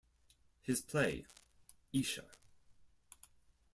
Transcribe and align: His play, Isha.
His 0.63 0.81
play, 0.81 1.27
Isha. 1.93 2.25